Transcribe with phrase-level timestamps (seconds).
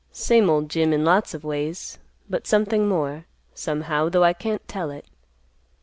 [0.11, 4.89] Same old Jim in lots of ways, but something more, somehow, though I can't tell
[4.89, 5.05] it.